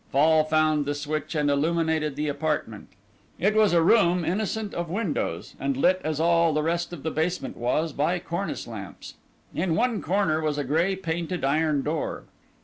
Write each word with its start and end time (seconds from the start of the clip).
Fall 0.11 0.43
found 0.43 0.87
the 0.87 0.95
switch 0.95 1.35
and 1.35 1.47
illuminated 1.47 2.15
the 2.15 2.27
apartment. 2.27 2.87
It 3.37 3.53
was 3.53 3.71
a 3.71 3.79
little 3.79 4.03
room 4.09 4.25
innocent 4.25 4.73
of 4.73 4.89
windows, 4.89 5.53
and 5.59 5.77
lit 5.77 6.01
as 6.03 6.19
all 6.19 6.53
the 6.53 6.63
rest 6.63 6.91
of 6.91 7.03
the 7.03 7.11
basement 7.11 7.55
was 7.55 7.93
by 7.93 8.17
cornice 8.17 8.65
lamps. 8.65 9.13
In 9.53 9.75
one 9.75 10.01
corner 10.01 10.41
was 10.41 10.57
a 10.57 10.63
grey 10.63 10.95
painted 10.95 11.45
iron 11.45 11.83
door. 11.83 12.23